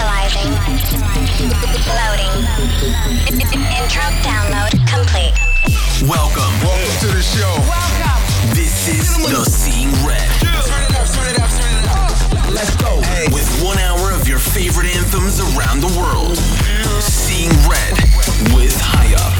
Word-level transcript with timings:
Initializing. 0.00 0.56
Loading. 1.92 2.32
Intro 3.76 4.02
download 4.24 4.72
complete. 4.88 5.34
Welcome. 6.08 6.52
Welcome 6.64 7.00
to 7.00 7.06
the 7.08 7.20
show. 7.20 7.54
Welcome. 7.68 8.54
This 8.54 8.88
is 8.88 9.16
the 9.28 9.44
Seeing 9.44 9.92
Red. 10.06 10.26
Turn 10.40 10.82
it 10.84 10.96
up, 10.96 11.06
turn 11.06 11.28
it 11.28 11.38
up, 11.38 11.50
turn 11.50 11.74
it 11.76 11.88
up. 11.90 12.50
Let's 12.50 12.74
go. 12.76 12.96
With 13.34 13.62
one 13.62 13.78
hour 13.78 14.10
of 14.12 14.26
your 14.26 14.38
favorite 14.38 14.86
anthems 14.96 15.38
around 15.38 15.80
the 15.80 15.92
world. 16.00 16.38
Seeing 17.02 17.50
Red 17.68 17.92
with 18.54 18.74
Highup. 18.80 19.39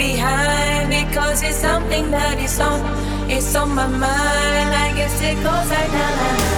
behind 0.00 0.88
because 0.88 1.42
it's 1.42 1.56
something 1.56 2.10
that 2.10 2.38
is 2.40 2.58
on, 2.58 2.80
it's 3.30 3.54
on 3.54 3.74
my 3.74 3.86
mind. 3.86 4.70
I 4.84 4.92
guess 4.96 5.20
it 5.20 5.36
goes 5.44 5.68
like 5.76 5.92
that. 5.92 6.49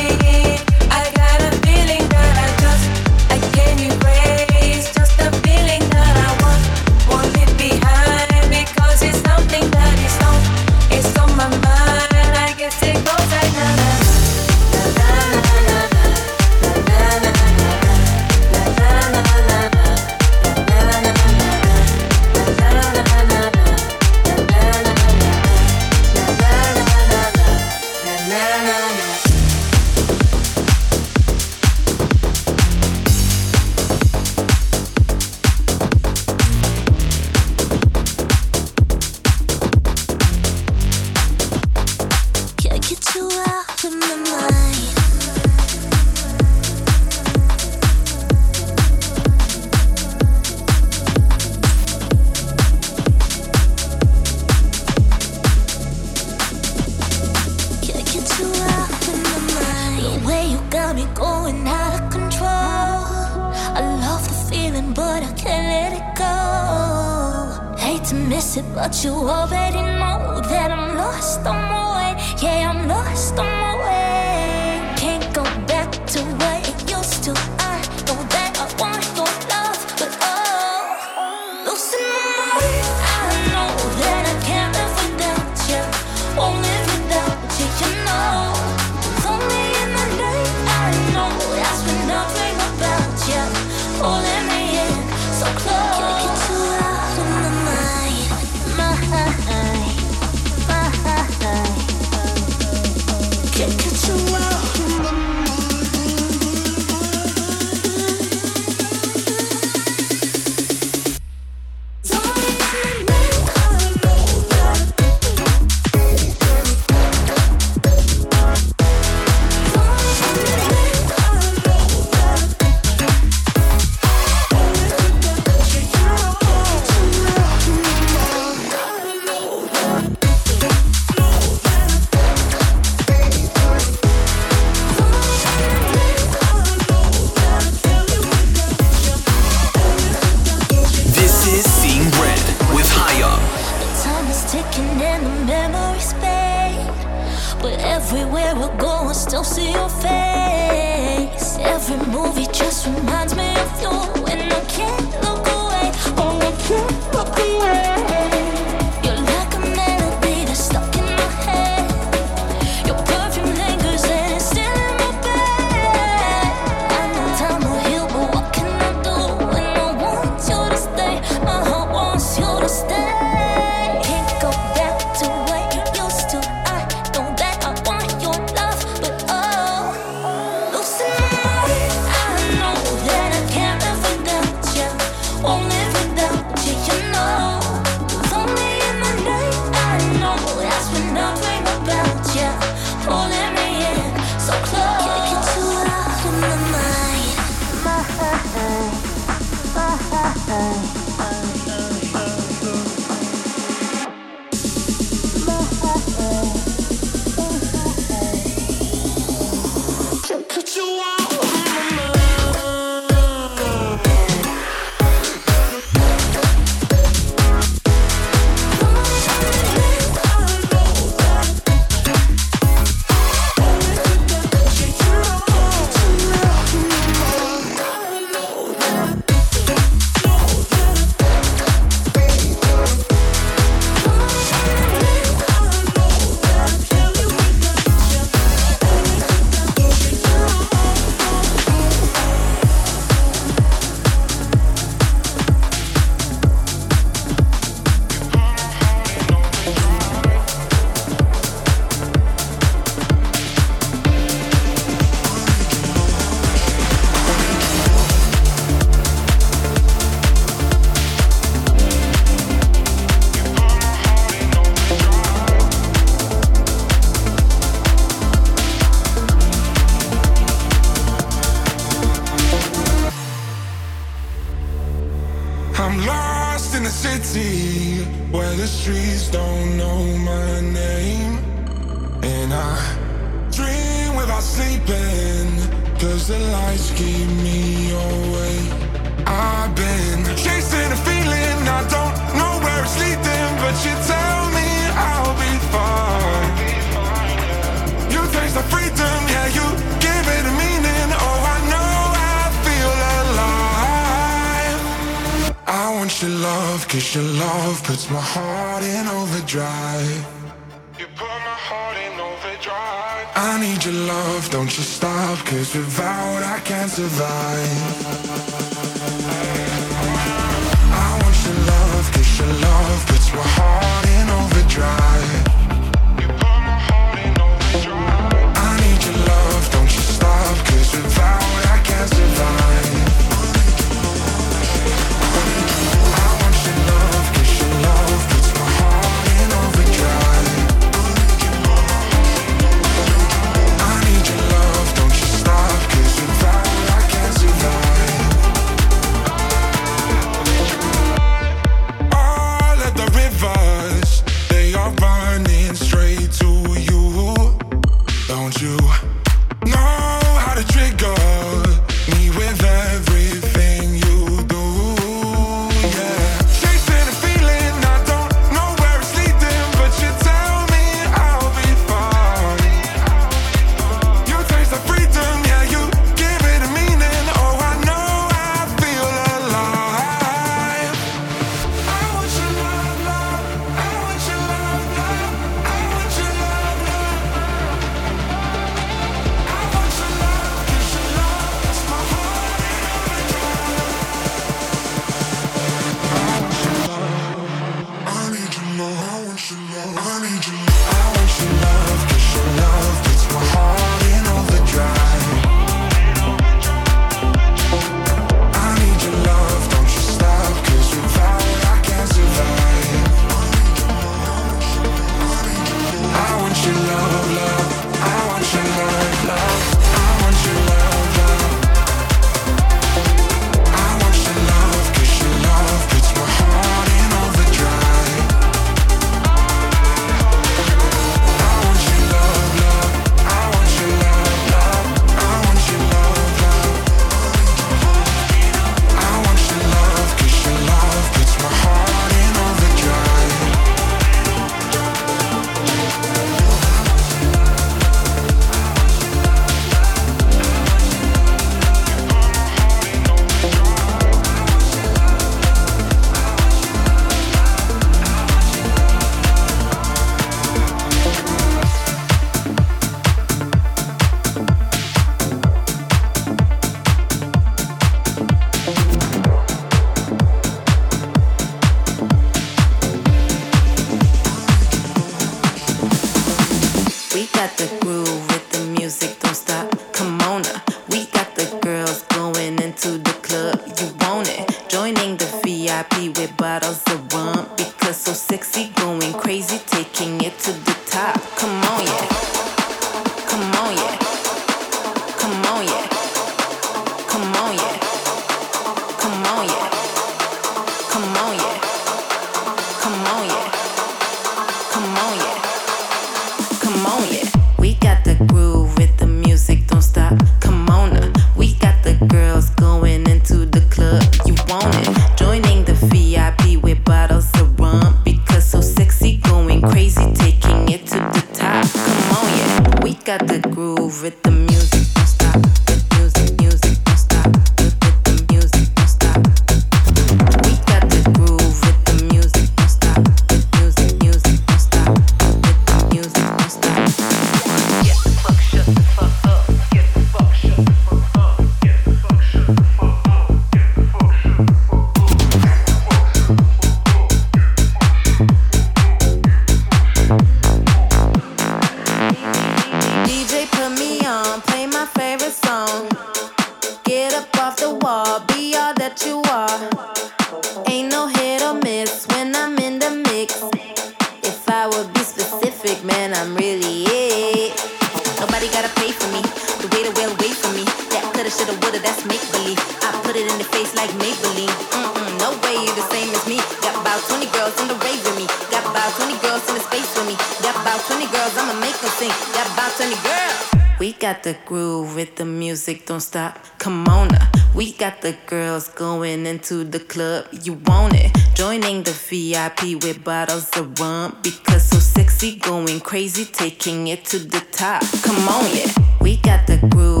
up, 590.21 590.27
you 590.45 590.53
want 590.65 590.93
it. 590.95 591.11
Joining 591.35 591.83
the 591.83 591.91
VIP 591.91 592.83
with 592.83 593.03
bottles 593.03 593.49
of 593.57 593.79
rum 593.79 594.17
because 594.21 594.63
so 594.69 594.77
sexy, 594.77 595.35
going 595.37 595.79
crazy, 595.79 596.25
taking 596.25 596.87
it 596.87 597.05
to 597.05 597.19
the 597.19 597.41
top. 597.51 597.83
Come 598.03 598.27
on, 598.27 598.45
yeah, 598.55 598.71
we 598.99 599.17
got 599.17 599.47
the 599.47 599.57
groove 599.69 600.00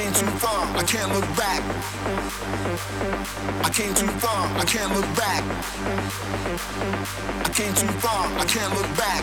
came 0.00 0.12
too 0.14 0.32
far, 0.40 0.64
I 0.76 0.82
can't 0.82 1.12
look 1.12 1.28
back. 1.36 1.60
I 3.60 3.68
came 3.68 3.92
too 3.92 4.08
far, 4.22 4.48
I 4.56 4.64
can't 4.64 4.92
look 4.96 5.08
back. 5.12 5.42
I 7.44 7.50
came 7.52 7.74
too 7.74 7.92
far, 8.00 8.24
I 8.40 8.44
can't 8.48 8.72
look 8.76 8.88
back. 8.96 9.22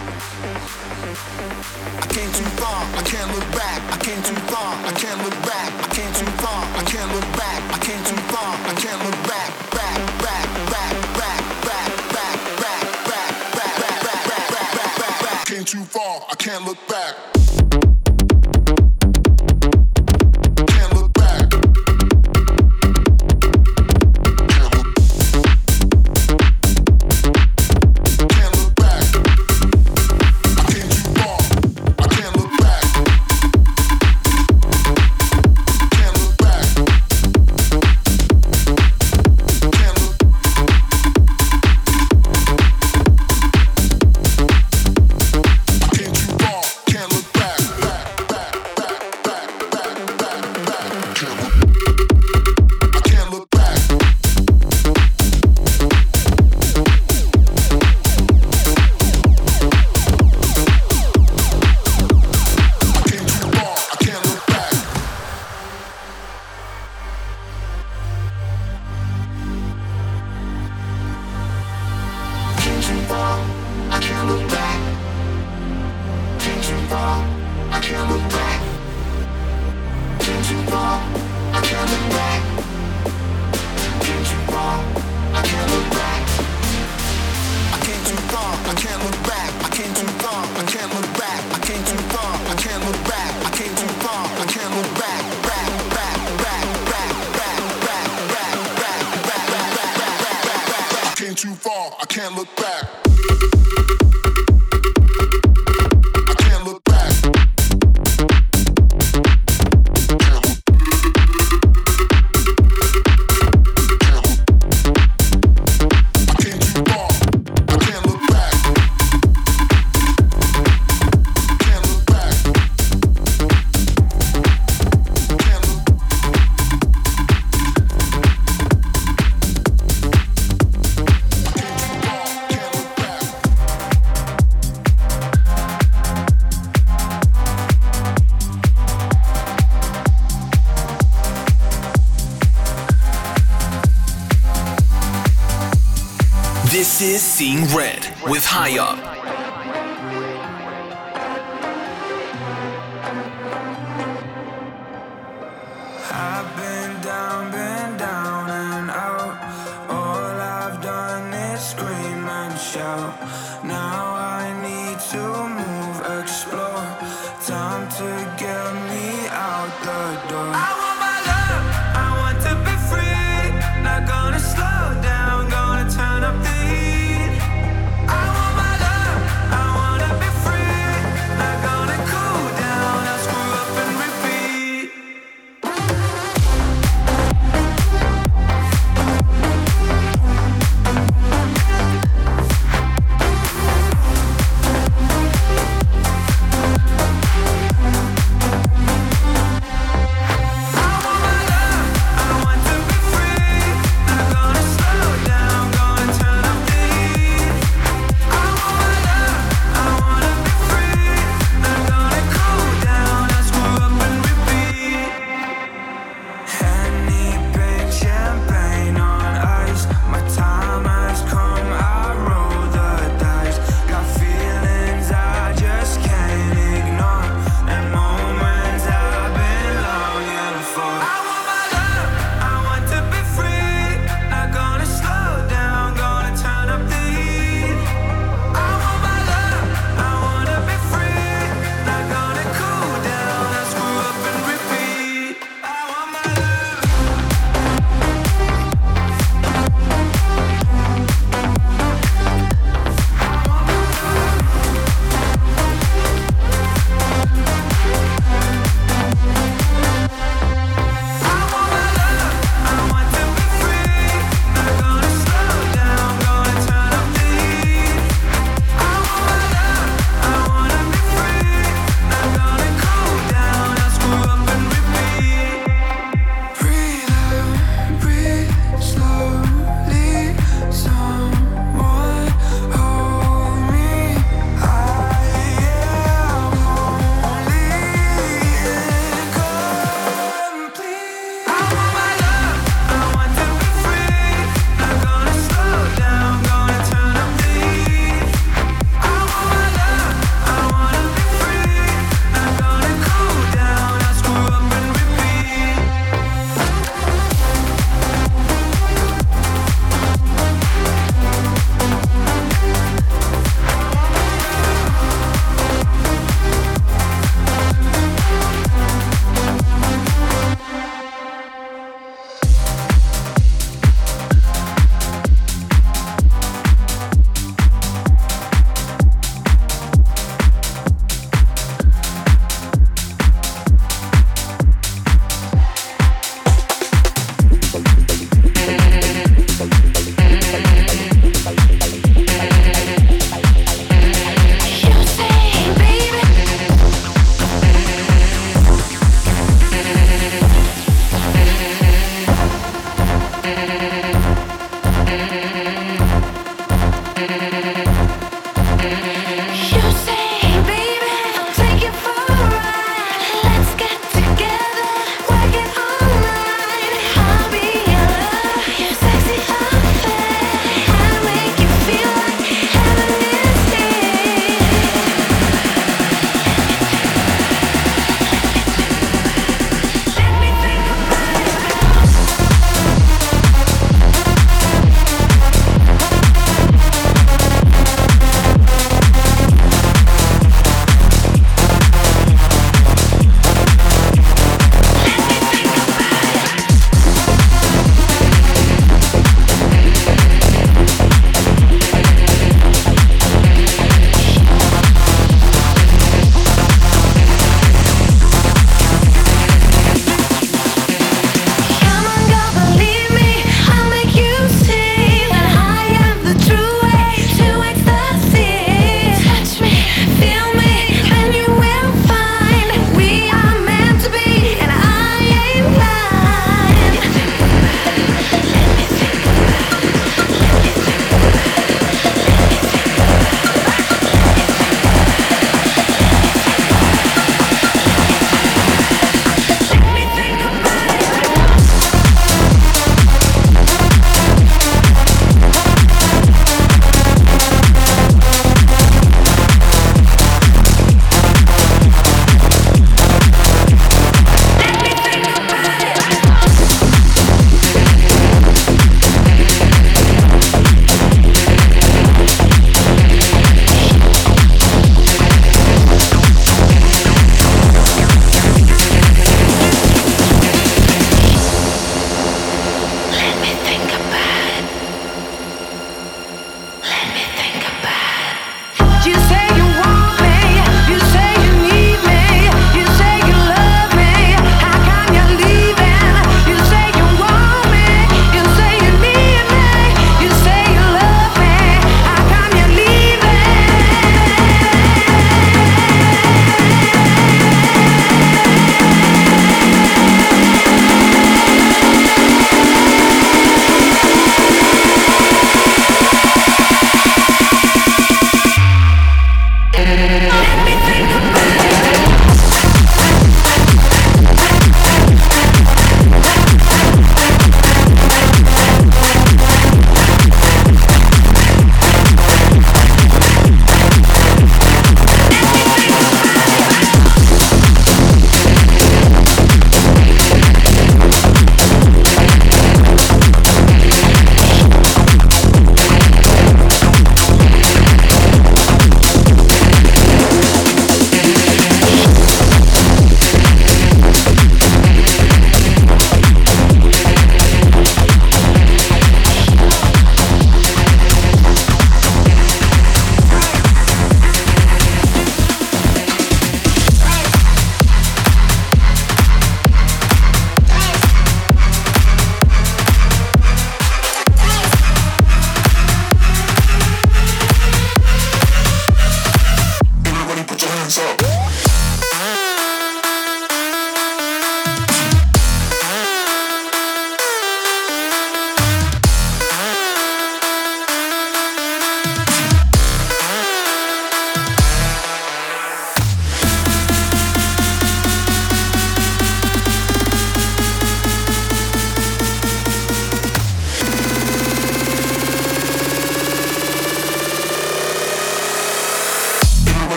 I 1.97 2.07
came 2.13 2.31
too 2.37 2.49
far, 2.61 2.79
I 2.93 3.01
can't 3.09 3.29
look 3.33 3.47
back. 3.57 3.79
I 3.89 3.97
came 4.05 4.21
too 4.21 4.39
far, 4.51 4.69
I 4.85 4.93
can't 5.01 5.19
look 5.25 5.37
back. 5.49 5.69
I 5.81 5.89
came 5.97 6.13
too 6.13 6.31
far, 6.43 6.61
I 6.77 6.83
can't 6.85 7.09
look 7.15 7.29
back. 7.41 7.59
I 7.73 7.79
came 7.87 8.03
too 8.09 8.21
far, 8.33 8.51
I 8.69 8.73
can't 8.77 9.01
look 9.05 9.19
back. 9.25 9.49
Back, 9.77 9.97
back, 10.25 10.45
back, 10.69 10.93
back, 11.17 11.41
back, 11.65 11.73
back, 11.73 12.13
back, 12.13 12.61
back, 12.61 13.33
back, 13.33 13.97
back, 14.05 14.21
back, 14.29 14.49
back, 14.53 14.93
back, 15.01 15.15
back. 15.25 15.45
Came 15.47 15.65
too 15.65 15.83
far, 15.85 16.27
I 16.29 16.35
can't 16.35 16.65
look 16.65 16.77
back. 16.87 17.36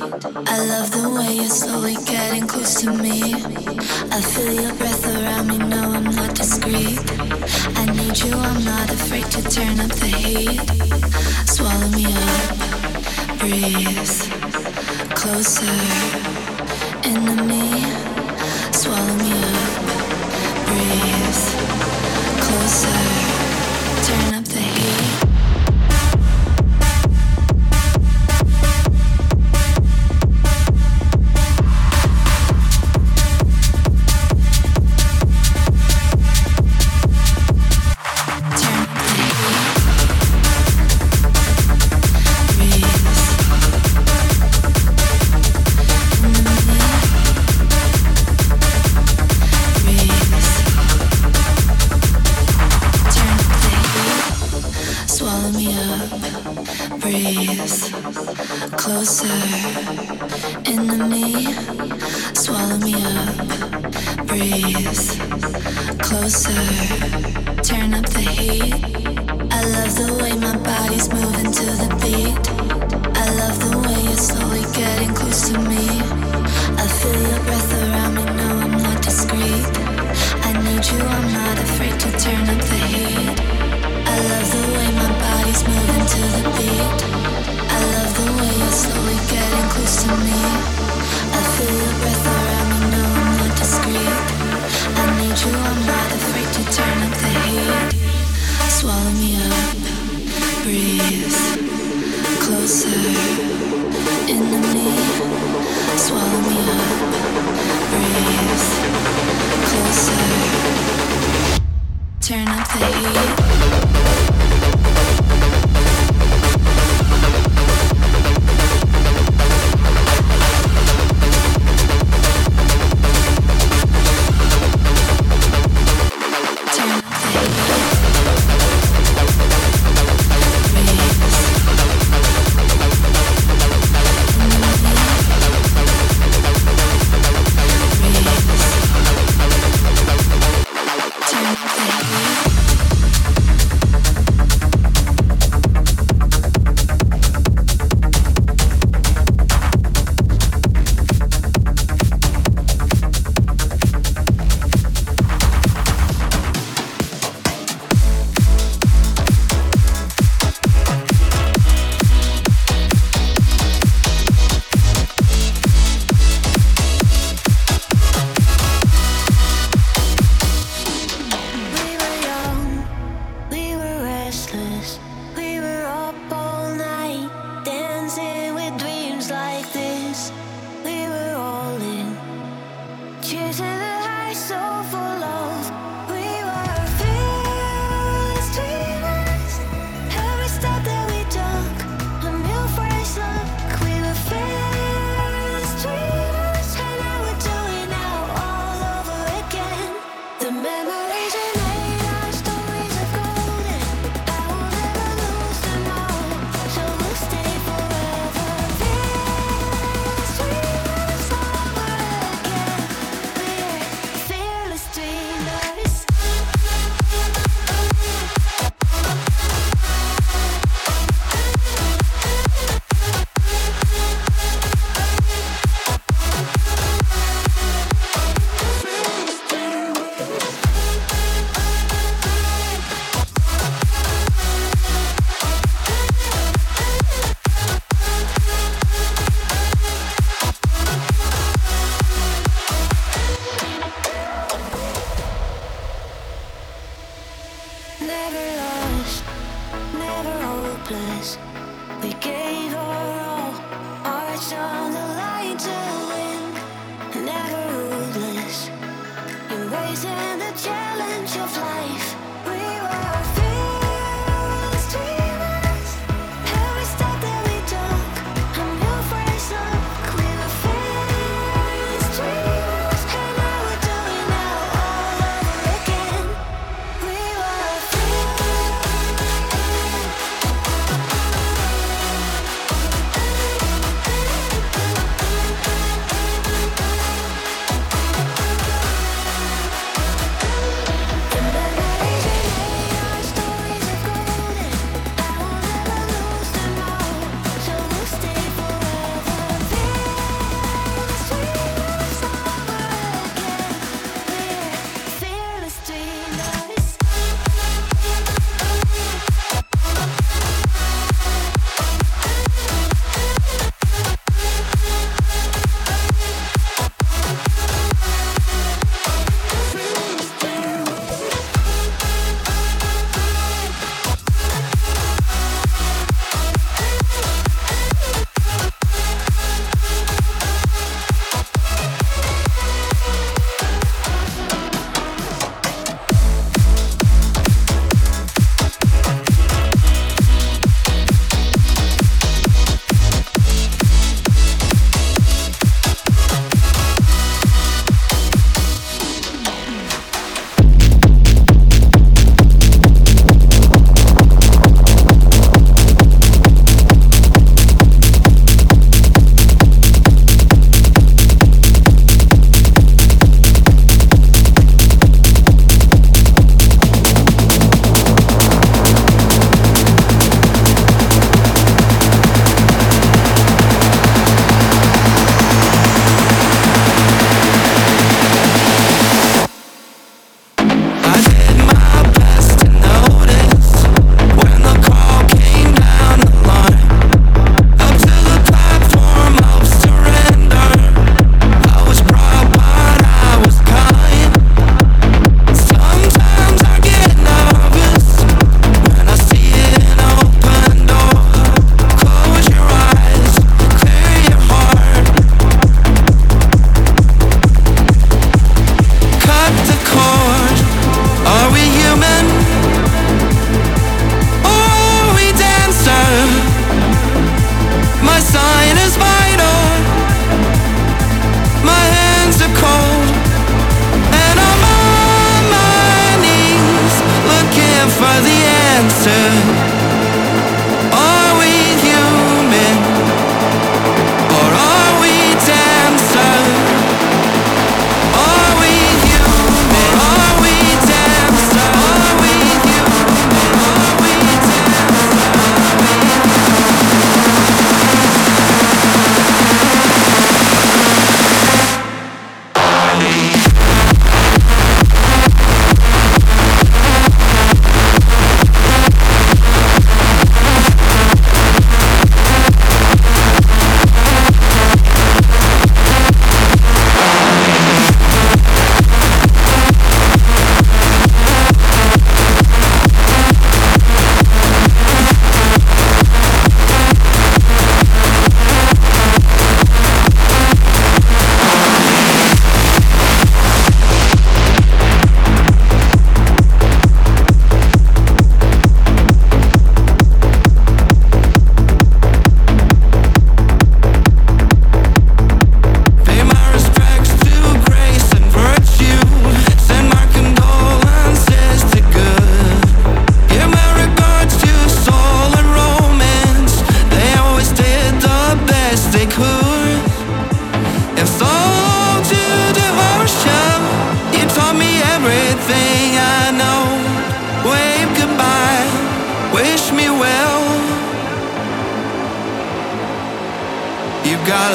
I 0.00 0.64
love 0.64 0.92
the 0.92 1.10
way 1.10 1.34
you're 1.34 1.48
slowly 1.48 1.96
getting 2.06 2.46
close 2.46 2.80
to 2.82 2.90
me. 2.90 3.34
I 3.34 4.20
feel 4.20 4.52
your 4.52 4.74
breath 4.74 5.04
around 5.04 5.48
me, 5.48 5.58
no, 5.58 5.90
I'm 5.90 6.04
not 6.04 6.36
discreet. 6.36 7.00
I 7.76 7.84
need 7.86 8.16
you, 8.18 8.32
I'm 8.32 8.64
not 8.64 8.88
afraid 8.90 9.24
to 9.24 9.42
turn 9.42 9.80
up 9.80 9.90
the 9.90 10.06
heat. 10.06 10.60
Swallow 11.48 11.88
me 11.98 12.06
up, 12.06 13.38
breathe 13.40 13.98
closer, 15.16 15.66
in 17.04 17.16
enemy. 17.16 17.67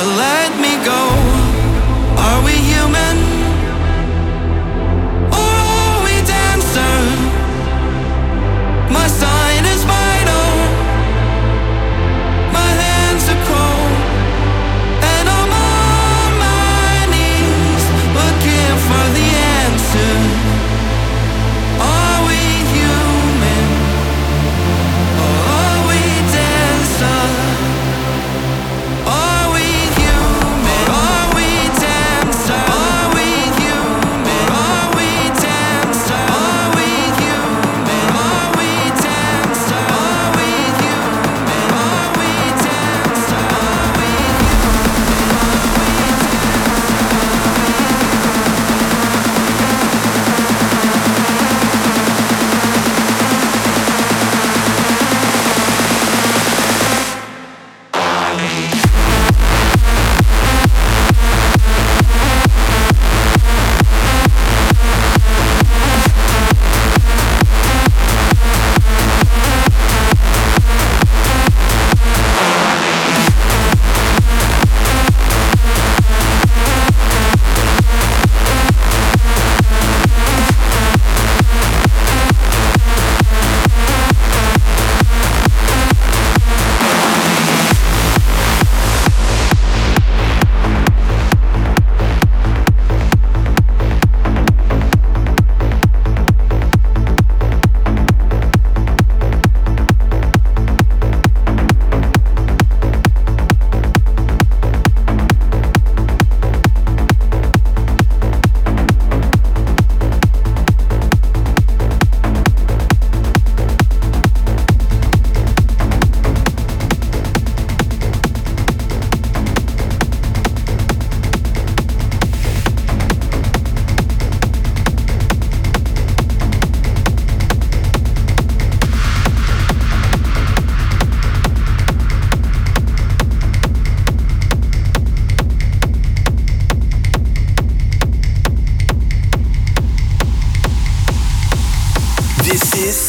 let 0.05 0.51
me 0.59 0.75
go. 0.83 1.01
Are 2.17 2.43
we 2.43 2.51
human? 2.51 3.22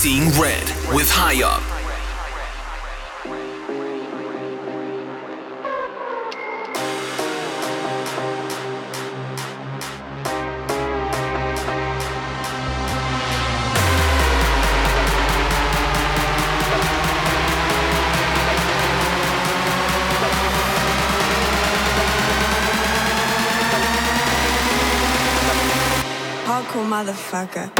Seeing 0.05 0.29
Red 0.39 0.69
with 0.93 1.09
Highup. 1.09 1.63
Hardcore 26.45 26.85
motherfucker. 26.85 27.74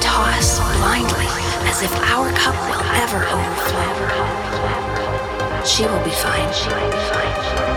toss 0.00 0.58
blindly 0.78 1.26
as 1.68 1.82
if 1.82 1.92
our 2.10 2.30
cup 2.32 2.54
will 2.66 2.84
ever 3.02 3.20
overflow. 3.26 3.92
She 5.64 5.84
will 5.86 6.04
be 6.04 6.10
fine 6.10 6.48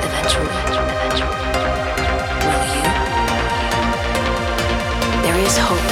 eventually. 0.07 0.47
Will 2.47 2.65
you? 2.75 2.85
There 5.23 5.39
is 5.45 5.57
hope. 5.57 5.87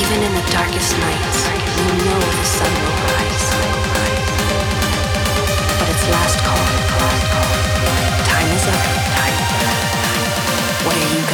Even 0.00 0.18
in 0.22 0.32
the 0.34 0.46
darkest 0.50 0.92
nights, 0.96 1.40
you 1.76 1.90
know 2.04 2.20
the 2.20 2.44
sun 2.44 2.72
will 2.82 2.98
rise. 3.12 3.46
But 5.78 5.88
it's 5.92 6.06
last 6.08 6.38
call. 6.44 6.66
Time 8.30 8.50
is 8.56 8.66
up. 8.68 8.82
What 10.84 10.96
are 10.96 11.08
you? 11.14 11.27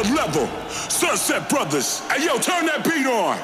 Another 0.00 0.14
level. 0.14 0.46
Sunset 0.70 1.48
Brothers. 1.48 2.00
Hey, 2.10 2.24
yo, 2.26 2.38
turn 2.38 2.66
that 2.66 2.84
beat 2.84 3.06
on. 3.06 3.38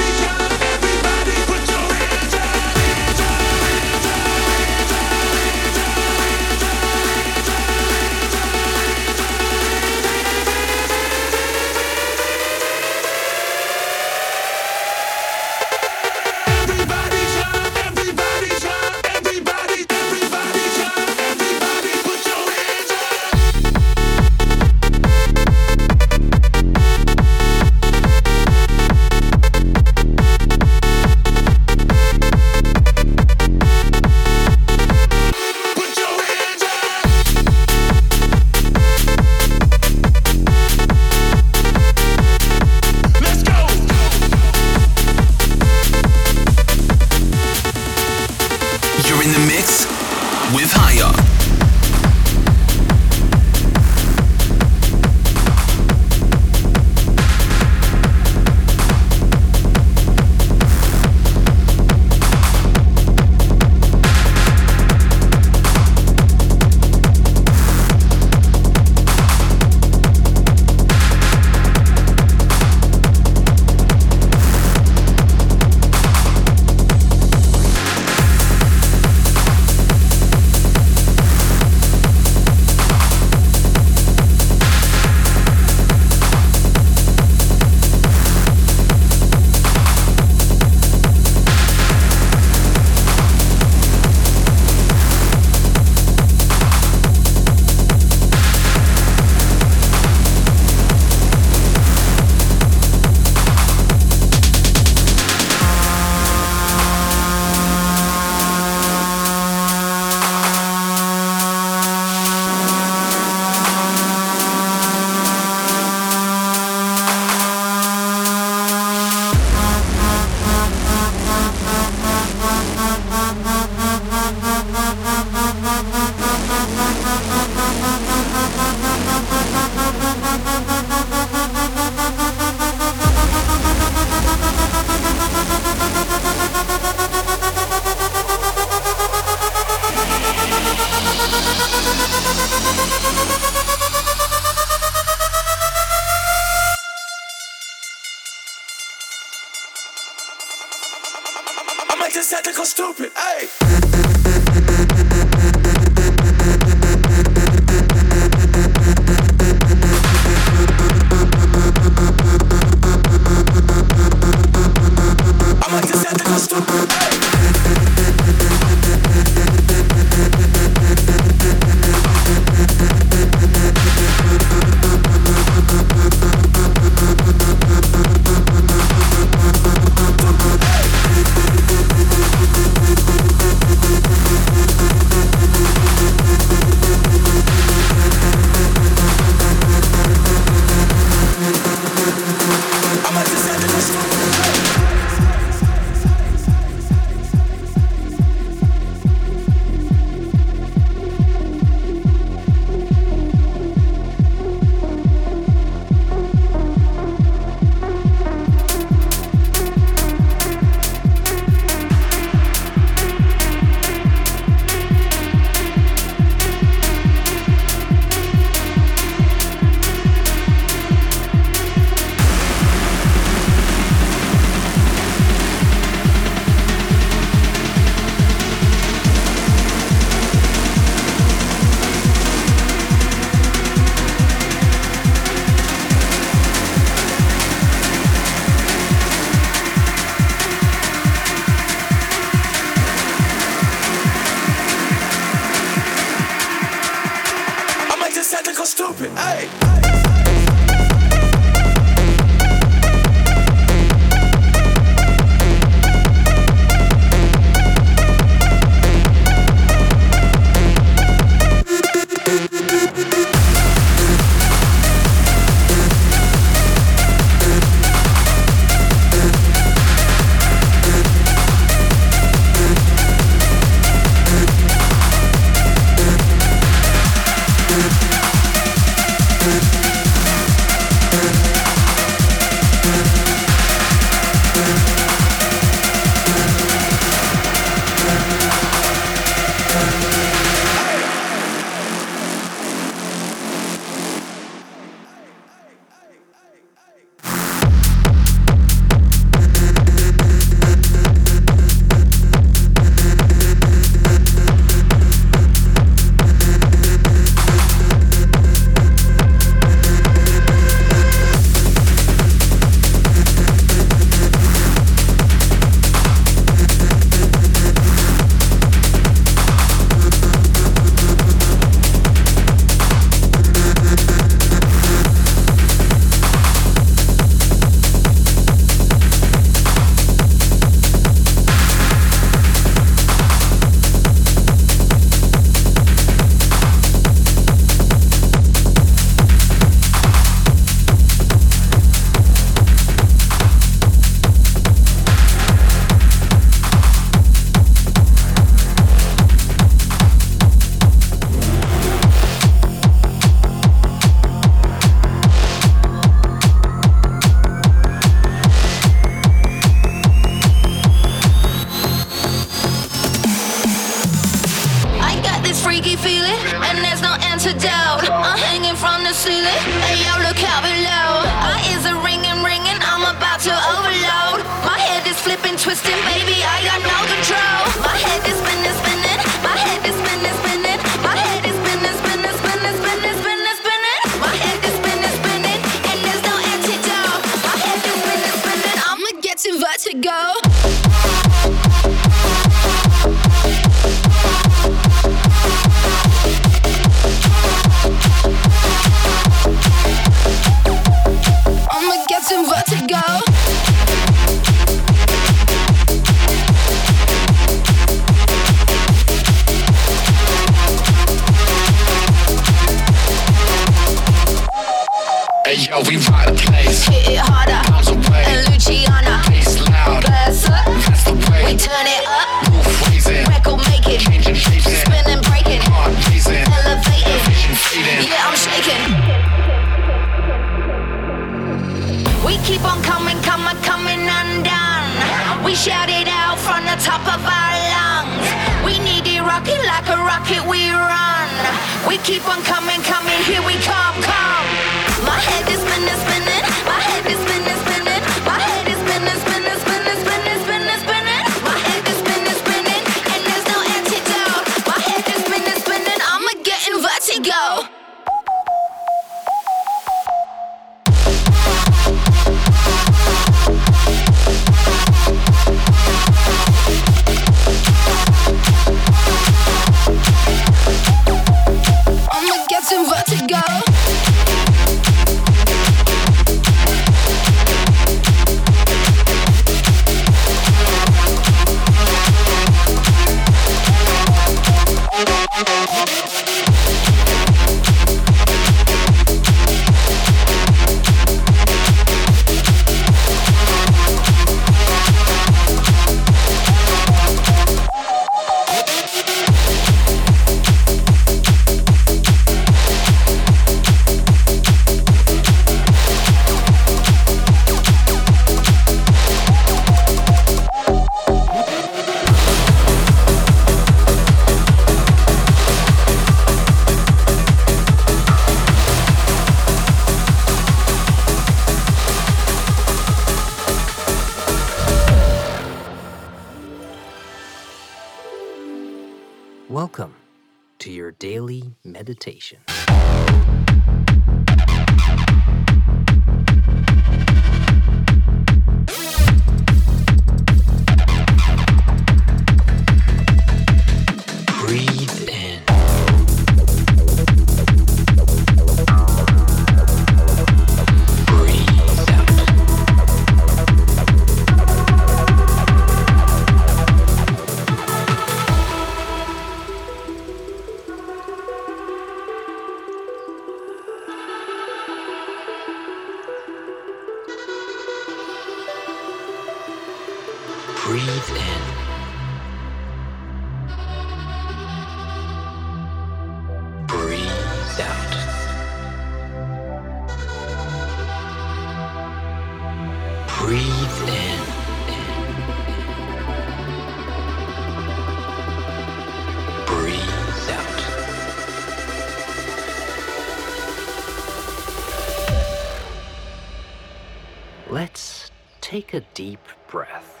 Take 598.54 598.74
a 598.74 598.82
deep 598.94 599.18
breath. 599.48 600.00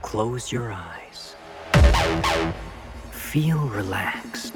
Close 0.00 0.50
your 0.50 0.72
eyes. 0.72 1.36
Feel 3.10 3.58
relaxed. 3.68 4.54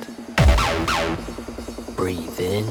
Breathe 1.95 2.41
in. 2.41 2.65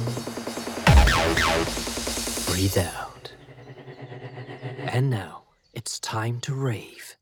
Breathe 2.48 2.80
out. 2.80 3.32
And 4.80 5.12
now, 5.12 5.44
it's 5.76 6.00
time 6.00 6.40
to 6.40 6.56
rave. 6.56 7.16